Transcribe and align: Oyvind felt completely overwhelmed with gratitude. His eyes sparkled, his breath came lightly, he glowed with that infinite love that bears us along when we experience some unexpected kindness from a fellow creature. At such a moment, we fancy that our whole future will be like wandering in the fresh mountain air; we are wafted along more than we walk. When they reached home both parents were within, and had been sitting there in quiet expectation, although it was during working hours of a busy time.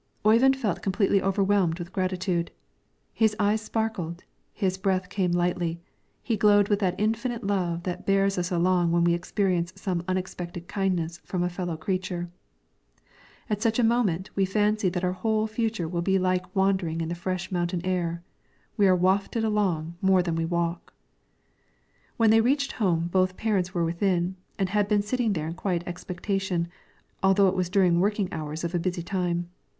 Oyvind 0.25 0.55
felt 0.55 0.81
completely 0.81 1.21
overwhelmed 1.21 1.77
with 1.77 1.93
gratitude. 1.93 2.49
His 3.13 3.35
eyes 3.37 3.61
sparkled, 3.61 4.23
his 4.51 4.75
breath 4.75 5.09
came 5.09 5.31
lightly, 5.31 5.79
he 6.23 6.35
glowed 6.37 6.69
with 6.69 6.79
that 6.79 6.95
infinite 6.99 7.43
love 7.43 7.83
that 7.83 8.03
bears 8.07 8.39
us 8.39 8.49
along 8.51 8.91
when 8.91 9.03
we 9.03 9.13
experience 9.13 9.71
some 9.75 10.03
unexpected 10.07 10.67
kindness 10.67 11.19
from 11.23 11.43
a 11.43 11.49
fellow 11.49 11.77
creature. 11.77 12.31
At 13.47 13.61
such 13.61 13.77
a 13.77 13.83
moment, 13.83 14.31
we 14.35 14.43
fancy 14.43 14.89
that 14.89 15.03
our 15.03 15.11
whole 15.11 15.45
future 15.45 15.87
will 15.87 16.01
be 16.01 16.17
like 16.17 16.55
wandering 16.55 16.99
in 16.99 17.09
the 17.09 17.13
fresh 17.13 17.51
mountain 17.51 17.81
air; 17.85 18.23
we 18.77 18.87
are 18.87 18.95
wafted 18.95 19.43
along 19.43 19.97
more 20.01 20.23
than 20.23 20.35
we 20.35 20.45
walk. 20.45 20.95
When 22.17 22.31
they 22.31 22.41
reached 22.41 22.71
home 22.71 23.07
both 23.09 23.37
parents 23.37 23.75
were 23.75 23.85
within, 23.85 24.35
and 24.57 24.69
had 24.69 24.87
been 24.87 25.03
sitting 25.03 25.33
there 25.33 25.45
in 25.47 25.53
quiet 25.53 25.83
expectation, 25.85 26.69
although 27.21 27.47
it 27.49 27.55
was 27.55 27.69
during 27.69 27.99
working 27.99 28.29
hours 28.33 28.63
of 28.63 28.73
a 28.73 28.79
busy 28.79 29.03
time. 29.03 29.47